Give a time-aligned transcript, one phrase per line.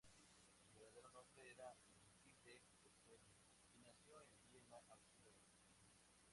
[0.65, 1.77] Su verdadero nombre era
[2.23, 3.19] Hilde Ester,
[3.75, 5.35] y nació en Viena, Austria.